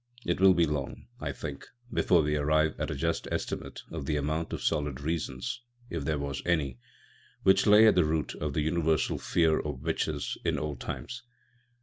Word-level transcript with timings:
It 0.25 0.39
will 0.41 0.55
be 0.55 0.65
long, 0.65 1.05
I 1.19 1.31
think, 1.31 1.63
before 1.93 2.23
we 2.23 2.35
arrive 2.35 2.73
at 2.79 2.89
a 2.89 2.95
just 2.95 3.27
estimate 3.31 3.81
of 3.91 4.07
the 4.07 4.15
amount 4.15 4.51
of 4.51 4.63
solid 4.63 4.99
reason 4.99 5.41
â€" 5.41 5.57
if 5.91 6.05
there 6.05 6.17
was 6.17 6.41
any 6.43 6.71
â€" 6.71 6.77
which 7.43 7.67
lay 7.67 7.85
at 7.85 7.93
the 7.93 8.03
root 8.03 8.33
of 8.33 8.53
the 8.55 8.61
universal 8.61 9.19
fear 9.19 9.59
of 9.59 9.83
witches 9.83 10.39
in 10.43 10.57
old 10.57 10.79
times. 10.79 11.21